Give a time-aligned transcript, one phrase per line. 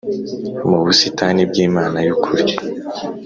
[0.69, 2.45] mu busitani bw Imana y ukuri